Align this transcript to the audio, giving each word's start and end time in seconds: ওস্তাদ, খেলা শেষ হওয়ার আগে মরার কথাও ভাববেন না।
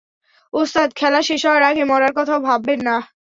ওস্তাদ, 0.53 0.89
খেলা 0.95 1.21
শেষ 1.21 1.41
হওয়ার 1.45 1.63
আগে 1.63 1.83
মরার 1.83 2.13
কথাও 2.15 2.39
ভাববেন 2.47 2.79
না। 2.87 2.95